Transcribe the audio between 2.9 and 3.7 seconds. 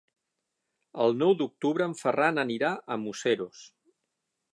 a Museros.